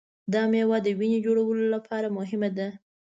[0.33, 2.67] دا مېوه د وینې جوړولو لپاره مهمه ده.